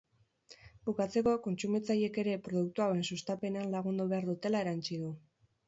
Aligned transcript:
Bukatzeko, 0.87 1.33
kontsumitzaileek 1.43 2.17
ere 2.23 2.35
produktu 2.49 2.87
hauen 2.87 3.05
sustapenean 3.13 3.71
lagundu 3.79 4.11
behar 4.17 4.29
dutela 4.33 4.67
erantsi 4.67 5.03
du. 5.07 5.15